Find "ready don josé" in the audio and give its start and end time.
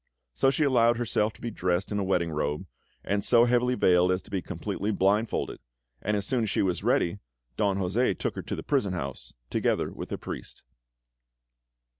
6.83-8.17